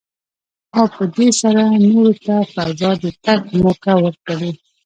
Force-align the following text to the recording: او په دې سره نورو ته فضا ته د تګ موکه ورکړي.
او 0.77 0.85
په 0.95 1.03
دې 1.15 1.27
سره 1.41 1.61
نورو 1.83 2.11
ته 2.25 2.35
فضا 2.53 2.91
ته 3.01 3.01
د 3.03 3.05
تګ 3.25 3.41
موکه 3.59 3.93
ورکړي. 4.03 4.51